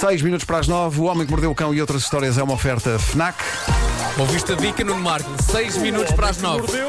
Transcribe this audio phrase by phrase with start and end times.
[0.00, 0.98] 6 minutos para as 9.
[0.98, 3.36] O Homem que Mordeu o Cão e outras histórias é uma oferta FNAC.
[4.18, 5.30] Ouviste a dica no Marco?
[5.42, 6.66] 6 minutos para as 9.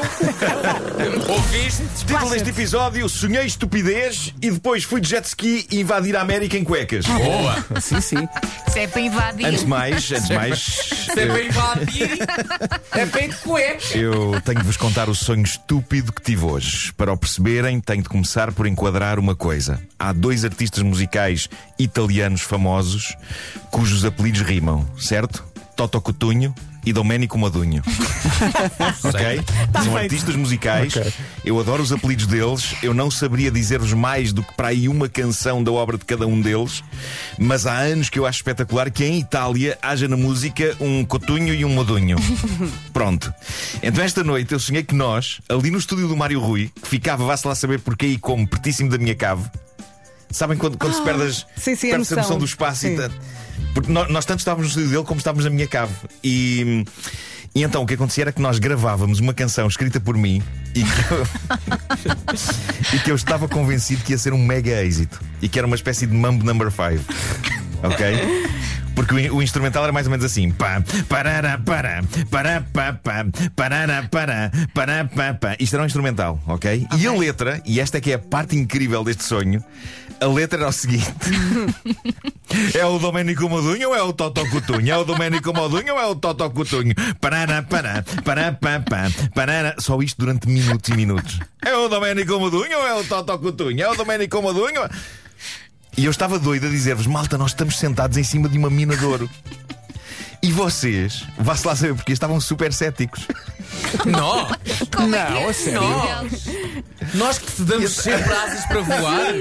[1.28, 1.82] Ouviste?
[1.96, 6.58] Título deste episódio: Sonhei estupidez e depois fui de jet ski e invadir a América
[6.58, 7.06] em cuecas.
[7.06, 7.80] Boa!
[7.80, 8.28] Sim, sim.
[8.68, 9.46] Se é para invadir.
[9.46, 10.58] Antes de mais, antes de mais.
[10.58, 12.18] Se é para invadir,
[12.92, 13.96] é para ir de cueca.
[13.96, 16.92] Eu tenho de vos contar o sonho estúpido que tive hoje.
[16.94, 19.80] Para o perceberem, tenho de começar por enquadrar uma coisa.
[19.98, 21.48] Há dois artistas musicais
[21.78, 23.14] italianos famosos
[23.70, 25.51] cujos apelidos rimam, certo?
[25.76, 26.54] Toto Coutinho
[26.84, 27.82] e Domenico Modunho.
[29.04, 29.40] ok?
[29.84, 30.94] São artistas musicais.
[31.44, 32.74] Eu adoro os apelidos deles.
[32.82, 36.26] Eu não saberia dizer-vos mais do que para aí uma canção da obra de cada
[36.26, 36.82] um deles.
[37.38, 41.54] Mas há anos que eu acho espetacular que em Itália haja na música um Cotunho
[41.54, 42.16] e um Modunho.
[42.92, 43.32] Pronto.
[43.82, 47.24] Então esta noite eu sonhei que nós, ali no estúdio do Mário Rui, que ficava,
[47.24, 49.48] vá-se lá saber porquê e como, pertíssimo da minha cave.
[50.32, 52.38] Sabem quando, quando se perde, as, sim, sim, a perde-se a noção noção.
[52.38, 52.94] do espaço Sim.
[52.94, 53.14] e tanto.
[53.74, 55.92] Porque nós, nós tanto estávamos no dele como estávamos na minha cave.
[56.24, 56.84] E,
[57.54, 60.42] e então o que acontecia era que nós gravávamos uma canção escrita por mim
[60.74, 61.26] e que, eu,
[62.96, 65.76] e que eu estava convencido que ia ser um mega êxito e que era uma
[65.76, 67.04] espécie de mambo number 5.
[67.82, 68.06] Ok?
[68.94, 73.24] Porque o, o instrumental era mais ou menos assim: pá, parará, pará, pará, pá, pá,
[73.54, 75.56] parará, pará, pará, pá, pá.
[75.58, 76.86] Isto era um instrumental, ok?
[76.98, 79.64] E a letra, e esta é que é a parte incrível deste sonho,
[80.20, 81.12] a letra era o seguinte:
[82.78, 84.92] É o Domenico Modunho ou é o Toto Coutinho?
[84.92, 86.94] É o Domenico Modunho ou é o Toto Coutinho?
[87.20, 89.74] Parará, pará, pará, pá, pá, parará.
[89.78, 91.40] Só isto durante minutos e minutos.
[91.64, 93.82] É o Domenico Modunho ou é o Toto Coutinho?
[93.82, 94.82] É o Domenico Modunho?
[95.96, 98.96] E eu estava doido a dizer-vos, malta, nós estamos sentados em cima de uma mina
[98.96, 99.28] de ouro.
[100.42, 103.28] E vocês, vá-se lá saber porque estavam super céticos.
[104.04, 104.48] Nós,
[104.94, 105.48] Como é Não, que é?
[105.48, 105.80] a sério?
[105.80, 106.42] Nós.
[107.14, 109.34] nós que te damos sempre asas para voar.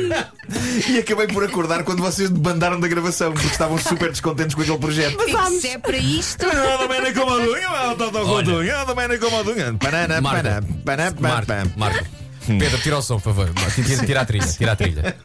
[0.90, 4.78] E acabei por acordar quando vocês debandaram da gravação, porque estavam super descontentes com aquele
[4.78, 5.18] projeto.
[5.60, 6.46] Se é para isto.
[6.46, 9.78] É o Domenico Modunho, é o Toto Coutinho, é o Domenico Modunho.
[9.80, 10.44] Parará, Marco.
[10.44, 11.80] pará, pará, pá, Marco.
[11.80, 12.06] Marco.
[12.48, 13.50] Pedro, tira o som, por favor.
[13.76, 15.16] Tira, tira a trilha, tira a trilha.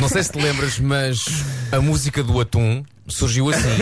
[0.00, 1.24] Não sei se te lembras, mas
[1.72, 3.76] a música do Atum surgiu assim.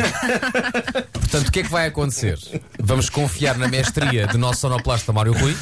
[1.13, 2.39] Portanto, o que é que vai acontecer?
[2.79, 5.57] Vamos confiar na mestria do nosso sonoplasta Mário Rui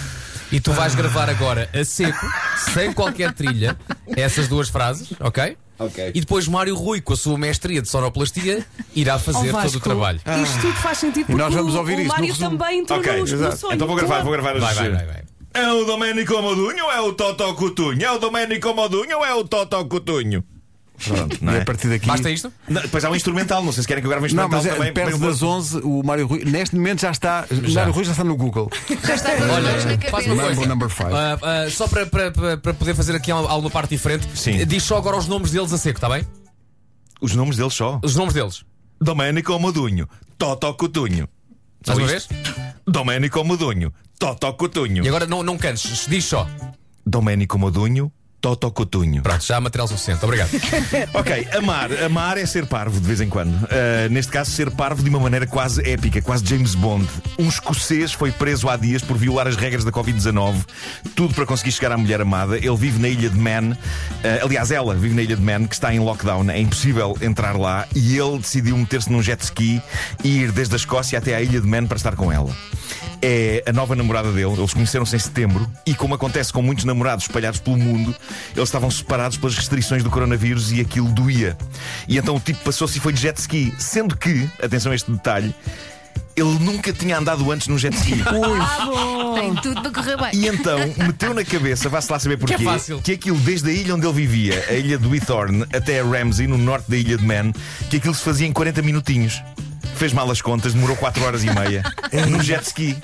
[0.53, 2.27] e tu vais gravar agora a seco,
[2.75, 3.77] sem qualquer trilha,
[4.17, 5.57] essas duas frases, ok?
[5.79, 6.11] Ok.
[6.15, 9.79] E depois Mário Rui, com a sua mestria de sonoplastia, irá fazer Oh, todo Vasco,
[9.79, 10.21] o trabalho.
[10.45, 12.59] Isto tudo faz sentido porque nós vamos o- ouvir o isso no Mário resumo.
[12.59, 13.57] também entrou Ok, no, no exato.
[13.57, 13.75] sonho.
[13.75, 15.20] Então vou gravar, vou gravar as Vai, vai, vai, vai.
[15.53, 18.03] É o Domenico Modunho ou é o Toto Coutinho?
[18.05, 20.44] É o Domenico Modunho ou é o Toto Coutinho?
[21.03, 21.62] Pronto, não é?
[21.62, 22.06] a partir daqui.
[22.06, 22.53] Basta isto?
[22.69, 24.62] Não, depois há um instrumental, não sei se querem que eu grave um Não, instrumental
[24.62, 24.93] mas é, também.
[24.93, 27.47] perto bem- das 11, o Mário Rui, neste momento já está.
[27.50, 28.71] O Mário Rui já está no Google.
[29.03, 30.66] Já está com as mãos coisa.
[30.66, 31.05] number 5.
[31.15, 34.65] Ah, ah, só para, para, para, poder fazer aqui al- alguma parte diferente, Sim.
[34.66, 36.22] diz só agora os nomes deles a seco, está bem?
[37.21, 37.99] Os nomes deles só.
[38.05, 38.62] Os nomes deles.
[39.00, 40.06] Domenico Modunho,
[40.37, 41.27] Toto Coutinho.
[41.87, 42.28] Mais uma isto?
[42.34, 42.59] vez?
[42.91, 45.05] Domenico Modunho, Toto Coutinho.
[45.05, 46.45] E agora não, não cantes, diz só.
[47.06, 49.23] Domenico Modunho, Toto Coutinho.
[49.23, 50.25] Pronto, já há material suficiente.
[50.25, 50.51] Obrigado.
[51.12, 51.93] Ok, amar.
[52.05, 53.53] Amar é ser parvo de vez em quando.
[53.55, 57.06] Uh, neste caso, ser parvo de uma maneira quase épica, quase James Bond.
[57.39, 60.65] Um escocês foi preso há dias por violar as regras da Covid-19.
[61.15, 62.56] Tudo para conseguir chegar à mulher amada.
[62.56, 63.73] Ele vive na ilha de Man.
[63.73, 66.51] Uh, aliás, ela vive na ilha de Man, que está em lockdown.
[66.51, 67.87] É impossível entrar lá.
[67.95, 69.83] E ele decidiu meter-se num jet ski
[70.25, 72.55] e ir desde a Escócia até à ilha de Man para estar com ela.
[73.22, 74.55] É a nova namorada dele.
[74.57, 75.71] Eles conheceram-se em setembro.
[75.84, 78.15] E como acontece com muitos namorados espalhados pelo mundo,
[78.55, 81.57] eles estavam separados pelas restrições do coronavírus e aquilo doía.
[82.09, 83.73] E então o tipo passou-se e foi de jet ski.
[83.79, 85.55] Sendo que, atenção a este detalhe,
[86.37, 88.23] ele nunca tinha andado antes num jet ski.
[89.35, 90.31] Tem tudo para correr bem.
[90.35, 93.01] E então meteu na cabeça, vá-se lá saber porquê, Que é fácil.
[93.03, 96.47] que aquilo desde a ilha onde ele vivia, a ilha de Whithorn, até a Ramsey,
[96.47, 97.53] no norte da ilha de Man,
[97.91, 99.43] que aquilo se fazia em 40 minutinhos.
[99.97, 101.83] Fez mal as contas, demorou 4 horas e meia
[102.29, 102.97] no jet ski.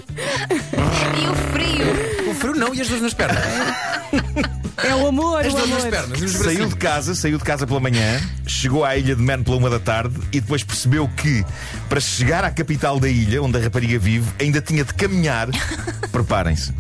[0.50, 2.30] E o frio.
[2.30, 3.42] O frio não e as duas nas pernas.
[4.86, 5.90] É o amor, As o duas nas amor.
[5.90, 6.68] pernas e os Saiu bracinhos.
[6.70, 9.78] de casa, saiu de casa pela manhã, chegou à ilha de Man pela uma da
[9.80, 11.44] tarde e depois percebeu que
[11.88, 15.48] para chegar à capital da ilha, onde a rapariga vive, ainda tinha de caminhar,
[16.12, 16.72] preparem-se,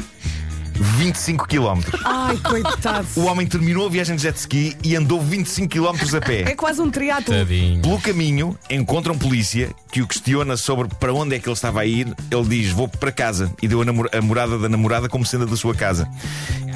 [0.80, 1.80] 25 km.
[2.04, 3.06] Ai, coitado.
[3.16, 6.40] O homem terminou a viagem de jet ski e andou 25 km a pé.
[6.42, 7.34] É quase um triatlo.
[7.34, 7.82] Tadinho.
[7.82, 11.80] Pelo caminho, encontra um polícia que o questiona sobre para onde é que ele estava
[11.80, 12.06] a ir.
[12.30, 13.52] Ele diz: Vou para casa.
[13.62, 16.08] E deu a, namor- a morada da namorada como sendo a da sua casa.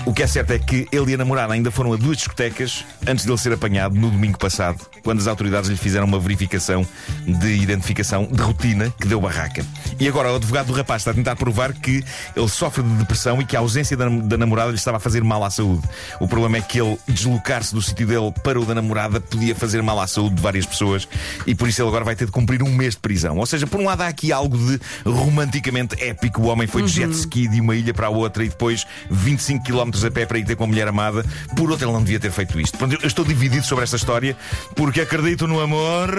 [0.06, 2.87] O que é certo é que ele e a namorada ainda foram a duas discotecas
[3.06, 6.87] antes de ele ser apanhado no domingo passado, quando as autoridades lhe fizeram uma verificação
[7.26, 9.62] de identificação de rotina que deu barraca.
[9.99, 12.03] E agora o advogado do rapaz está a tentar provar que
[12.35, 15.23] ele sofre de depressão e que a ausência da, da namorada lhe estava a fazer
[15.23, 15.89] mal à saúde.
[16.21, 19.83] O problema é que ele deslocar-se do sítio dele para o da namorada podia fazer
[19.83, 21.09] mal à saúde de várias pessoas
[21.47, 23.39] e por isso ele agora vai ter de cumprir um mês de prisão.
[23.39, 26.43] Ou seja, por um lado há aqui algo de romanticamente épico.
[26.43, 29.65] O homem foi de jet ski de uma ilha para a outra e depois 25
[29.65, 31.25] km a pé para ir ter com a mulher amada.
[31.57, 32.79] Por outro, ele não devia ter feito isto.
[32.79, 34.37] Portanto, eu estou dividido sobre esta história
[34.75, 36.11] porque acredito no amor,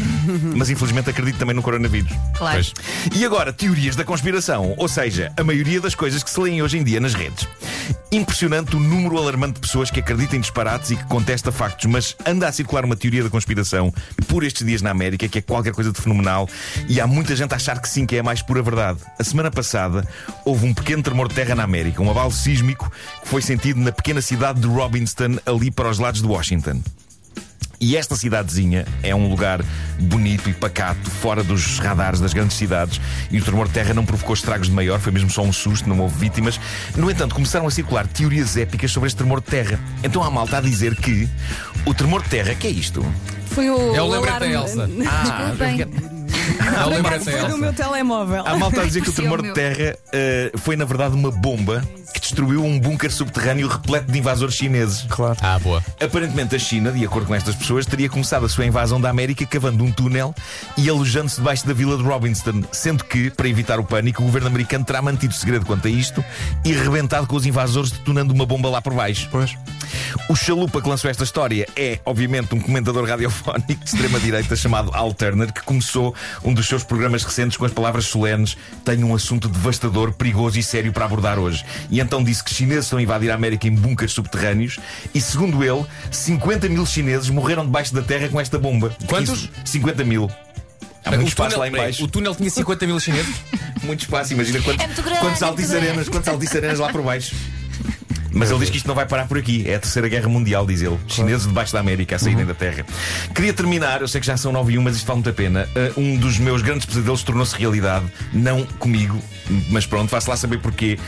[0.56, 2.12] mas infelizmente acredito também no coronavírus.
[2.36, 2.54] Claro.
[2.54, 2.72] Pois.
[3.14, 6.78] E agora, teorias da conspiração, ou seja, a maioria das coisas que se leem hoje
[6.78, 7.46] em dia nas redes.
[8.12, 12.16] Impressionante o número alarmante de pessoas que acreditam em disparates e que contesta factos, mas
[12.26, 13.92] anda a circular uma teoria da conspiração
[14.26, 16.48] por estes dias na América que é qualquer coisa de fenomenal
[16.88, 18.98] e há muita gente a achar que sim, que é a mais pura verdade.
[19.18, 20.06] A semana passada
[20.44, 22.90] houve um pequeno tremor de terra na América, um abalo sísmico
[23.22, 26.80] que foi sentido na pequena cidade de Robinston, ali para os lados de Washington.
[27.80, 29.64] E esta cidadezinha é um lugar
[29.98, 33.00] bonito e pacato, fora dos radares das grandes cidades,
[33.30, 35.88] e o tremor de terra não provocou estragos de maior, foi mesmo só um susto,
[35.88, 36.60] não houve vítimas.
[36.94, 39.80] No entanto, começaram a circular teorias épicas sobre este tremor de terra.
[40.04, 41.26] Então há malta a dizer que
[41.86, 43.02] o tremor de terra, que é isto?
[43.46, 43.96] Foi o.
[43.96, 44.90] É o lembrete da Elsa.
[45.08, 46.19] Ah,
[46.58, 48.42] É lembrete da Foi do meu telemóvel.
[48.46, 49.54] Há malta a dizer que o tremor de meu.
[49.54, 51.82] terra eh, foi na verdade uma bomba
[52.12, 55.06] que destruiu um bunker subterrâneo repleto de invasores chineses.
[55.08, 55.38] Claro.
[55.40, 55.82] Ah, boa.
[56.00, 59.46] Aparentemente, a China, de acordo com estas pessoas, teria começado a sua invasão da América
[59.46, 60.34] cavando um túnel
[60.76, 62.62] e alojando-se debaixo da vila de Robinston.
[62.72, 66.24] Sendo que, para evitar o pânico, o governo americano terá mantido segredo quanto a isto
[66.64, 69.28] e rebentado com os invasores, detonando uma bomba lá por baixo.
[69.30, 69.56] Pois.
[70.28, 75.12] O chalupa que lançou esta história é, obviamente, um comentador radiofónico de extrema-direita chamado Al
[75.12, 76.14] Turner, que começou
[76.44, 80.62] um dos seus programas recentes com as palavras solenes: Tenho um assunto devastador, perigoso e
[80.62, 81.64] sério para abordar hoje.
[81.90, 84.78] E então disse que chineses estão a invadir a América em bunkers subterrâneos
[85.14, 88.94] e, segundo ele, 50 mil chineses morreram debaixo da terra com esta bomba.
[89.06, 89.48] Quantos?
[89.64, 90.30] 50 mil.
[91.04, 92.04] Há muito O espaço túnel- lá em peraí, baixo.
[92.04, 93.34] O túnel tinha 50 mil chineses?
[93.82, 95.76] Muito espaço, imagina quantos, É grande, quantos é.
[95.78, 97.34] Arenas, quantos Altice Arenas lá por baixo.
[98.32, 99.64] Mas ele diz que isto não vai parar por aqui.
[99.66, 100.98] É a Terceira Guerra Mundial, diz ele.
[101.06, 102.84] Chineses debaixo da América a saírem da Terra.
[103.34, 105.32] Queria terminar, eu sei que já são 9 e 1, mas isto vale muito a
[105.32, 105.68] pena.
[105.96, 108.06] Uh, um dos meus grandes pesadelos tornou-se realidade.
[108.32, 109.18] Não comigo,
[109.70, 110.98] mas pronto, faço lá saber porquê.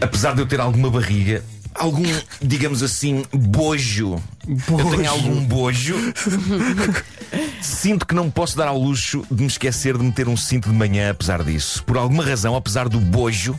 [0.00, 1.42] Apesar de eu ter alguma barriga,
[1.74, 2.04] algum,
[2.40, 4.22] digamos assim, bojo.
[4.46, 5.94] Eu tenho algum bojo.
[7.64, 10.74] Sinto que não posso dar ao luxo de me esquecer de meter um cinto de
[10.74, 11.82] manhã, apesar disso.
[11.84, 13.58] Por alguma razão, apesar do bojo,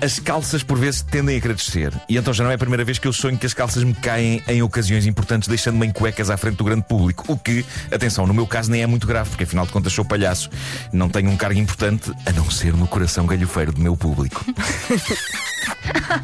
[0.00, 1.92] as calças por vezes tendem a querer descer.
[2.08, 3.92] E então já não é a primeira vez que eu sonho que as calças me
[3.92, 7.30] caem em ocasiões importantes, deixando-me em cuecas à frente do grande público.
[7.30, 10.04] O que, atenção, no meu caso nem é muito grave, porque afinal de contas sou
[10.04, 10.48] palhaço.
[10.90, 14.46] Não tenho um cargo importante, a não ser no coração galhofeiro do meu público.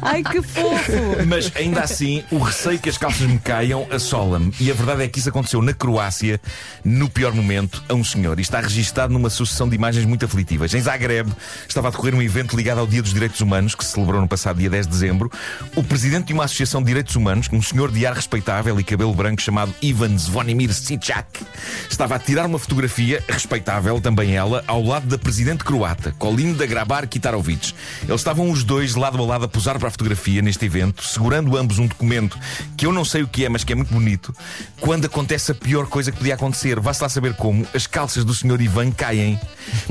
[0.01, 0.91] Ai, que fofo!
[1.27, 4.53] Mas ainda assim, o receio que as calças me caiam assola-me.
[4.59, 6.39] E a verdade é que isso aconteceu na Croácia,
[6.83, 8.39] no pior momento, a um senhor.
[8.39, 10.73] E está registado numa sucessão de imagens muito aflitivas.
[10.73, 11.31] Em Zagreb
[11.67, 14.27] estava a decorrer um evento ligado ao Dia dos Direitos Humanos, que se celebrou no
[14.27, 15.31] passado dia 10 de dezembro.
[15.75, 19.13] O presidente de uma associação de direitos humanos, um senhor de ar respeitável e cabelo
[19.13, 21.45] branco chamado Ivan Zvonimir Sicak,
[21.89, 27.07] estava a tirar uma fotografia, respeitável também ela, ao lado da presidente croata, Kolinda Grabar
[27.07, 27.73] Kitarovic.
[28.07, 31.55] Eles estavam os dois lado a lado a posar para a fotografia neste evento, segurando
[31.55, 32.37] ambos um documento
[32.75, 34.35] que eu não sei o que é, mas que é muito bonito.
[34.79, 38.33] Quando acontece a pior coisa que podia acontecer, vá-se lá saber como, as calças do
[38.33, 39.39] senhor Ivan caem,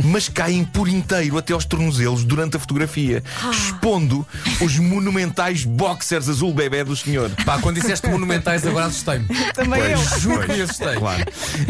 [0.05, 4.27] mas caem por inteiro até aos tornozelos durante a fotografia, expondo
[4.61, 7.31] os monumentais boxers azul bebê do senhor.
[7.45, 9.27] Pá, quando disseste monumentais, agora assustei-me.
[9.55, 9.99] Também eu.
[10.19, 10.97] Juro que me assustei.
[10.97, 11.25] Claro.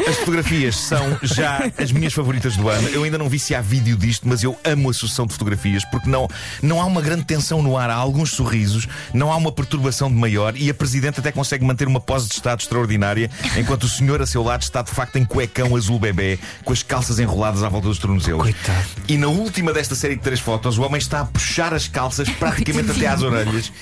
[0.09, 2.89] As fotografias são já as minhas favoritas do ano.
[2.89, 5.85] Eu ainda não vi se há vídeo disto, mas eu amo a sucessão de fotografias
[5.87, 6.29] porque não,
[6.63, 10.17] não há uma grande tensão no ar, há alguns sorrisos, não há uma perturbação de
[10.17, 14.23] maior e a Presidente até consegue manter uma pose de Estado extraordinária, enquanto o senhor
[14.23, 17.69] a seu lado está de facto em cuecão azul bebê, com as calças enroladas à
[17.69, 18.43] volta dos tornozelos.
[18.43, 18.87] Coitado.
[19.09, 22.29] E na última desta série de três fotos, o homem está a puxar as calças
[22.29, 23.73] praticamente até às orelhas,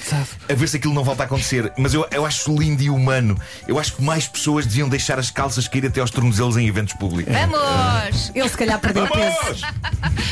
[0.49, 1.73] a ver se aquilo não volta a acontecer.
[1.77, 3.39] Mas eu, eu acho lindo e humano.
[3.67, 6.95] Eu acho que mais pessoas deviam deixar as calças cair até aos tornozelos em eventos
[6.95, 7.33] públicos.
[7.33, 8.33] Vamos!
[8.35, 9.63] Ele se calhar perdeu peso.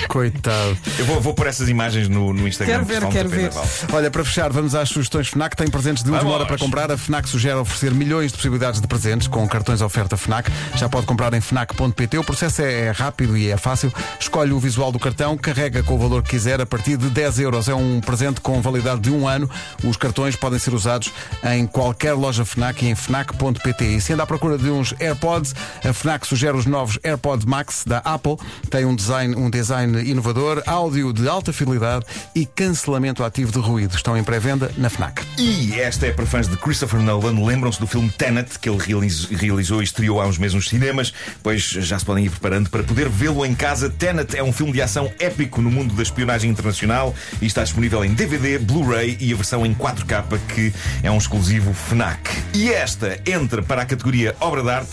[0.08, 0.76] Coitado.
[0.98, 2.84] Eu vou, vou pôr essas imagens no, no Instagram.
[2.84, 3.50] Quero ver, quero pena, ver.
[3.92, 5.56] Olha, para fechar, vamos às sugestões FNAC.
[5.56, 6.90] Tem presentes de última hora para comprar.
[6.90, 10.50] A FNAC sugere oferecer milhões de possibilidades de presentes com cartões oferta FNAC.
[10.76, 12.18] Já pode comprar em FNAC.pt.
[12.18, 13.92] O processo é rápido e é fácil.
[14.18, 17.40] Escolhe o visual do cartão, carrega com o valor que quiser a partir de 10
[17.40, 17.68] euros.
[17.68, 19.50] É um presente com validade de um ano.
[19.82, 21.12] Os cartões podem ser usados
[21.42, 23.84] em qualquer loja FNAC e em FNAC.pt.
[23.84, 27.84] E se anda à procura de uns AirPods, a FNAC sugere os novos AirPods Max
[27.86, 28.36] da Apple.
[28.70, 33.94] Tem um design, um design inovador, áudio de alta fidelidade e cancelamento ativo de ruído.
[33.96, 35.22] Estão em pré-venda na FNAC.
[35.38, 37.44] E esta é para fãs de Christopher Nolan.
[37.44, 41.12] Lembram-se do filme Tenet, que ele realiz- realizou e estreou há uns meses nos cinemas,
[41.42, 43.88] pois já se podem ir preparando para poder vê-lo em casa.
[43.90, 48.04] Tenet é um filme de ação épico no mundo da espionagem internacional e está disponível
[48.04, 52.30] em DVD, Blu-ray e a versão em 4K, que é um exclusivo FNAC.
[52.54, 54.90] E esta entra para a categoria Obra de Arte.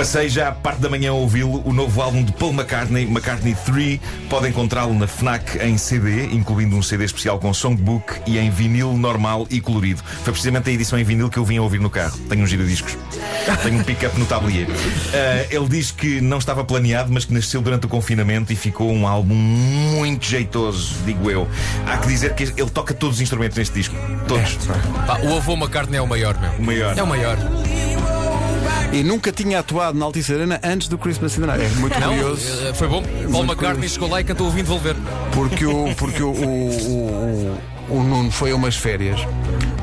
[0.00, 3.54] Passei já a parte da manhã a ouvi-lo, o novo álbum de Paul McCartney, McCartney
[3.66, 4.00] 3.
[4.30, 8.94] Pode encontrá-lo na Fnac em CD, incluindo um CD especial com songbook e em vinil
[8.94, 10.02] normal e colorido.
[10.24, 12.16] Foi precisamente a edição em vinil que eu vim a ouvir no carro.
[12.30, 12.96] Tenho um giradiscos.
[13.62, 14.68] Tenho um pick-up no tablier.
[15.12, 18.90] Ah, ele diz que não estava planeado, mas que nasceu durante o confinamento e ficou
[18.90, 21.46] um álbum muito jeitoso, digo eu.
[21.86, 23.94] Há que dizer que ele toca todos os instrumentos neste disco.
[24.26, 24.56] Todos.
[25.06, 26.52] Pá, o avô McCartney é o maior, meu.
[26.52, 26.96] O maior.
[26.96, 27.36] É o maior.
[28.92, 31.64] E nunca tinha atuado na Altice Arena antes do Christmas in the Night.
[31.64, 32.66] É muito Não, curioso.
[32.66, 33.02] eh, foi bom.
[33.02, 33.88] Paul McCartney curioso.
[33.94, 34.96] chegou lá e cantou o Vim devolver.
[35.32, 39.20] Porque o, porque o, o, o, o Nuno foi a umas férias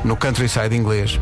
[0.04, 1.18] no countryside inglês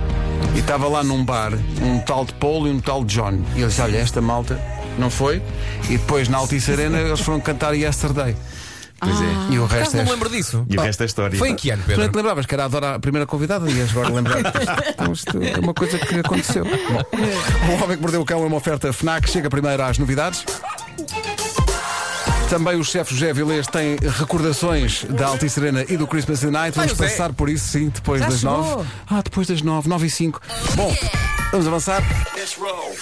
[0.55, 3.39] e estava lá num bar um tal de Paul e um tal de John.
[3.55, 4.61] E ele disse: Olha, esta malta
[4.99, 5.41] não foi.
[5.89, 8.35] E depois na Altice Arena eles foram cantar Yesterday.
[8.99, 9.53] Pois é.
[9.55, 10.05] E o resto não é.
[10.05, 10.67] me lembro disso.
[10.69, 11.39] E o resto é história.
[11.39, 12.17] Foi em que ano, Tu não te Pedro?
[12.17, 14.37] lembravas que era a Dora a primeira convidada e agora lembrar.
[14.89, 16.65] Então, isto é uma coisa que aconteceu.
[16.65, 19.29] Bom, o Homem que Mordeu o Cão é uma oferta FNAC.
[19.31, 20.45] Chega primeiro às novidades.
[22.49, 26.53] Também o chefe José Vilés tem recordações da Altice Arena e do Christmas in the
[26.53, 26.77] Night.
[26.77, 27.09] Vamos José.
[27.09, 28.57] passar por isso, sim, depois Já das chegou.
[28.57, 28.89] nove.
[29.11, 30.41] Ah, depois das nove, nove e cinco.
[30.77, 30.95] Bom,
[31.51, 32.03] vamos avançar.
[32.37, 32.95] Let's roll.